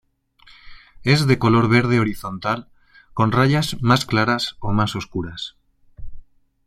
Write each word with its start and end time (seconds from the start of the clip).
Es 1.03 1.27
de 1.27 1.37
color 1.37 1.69
verde 1.69 1.99
horizontal 1.99 2.69
con 3.13 3.31
rayas 3.31 3.77
más 3.83 4.07
claras 4.07 4.55
o 4.59 4.71
más 4.73 4.95
oscuras. 4.95 5.57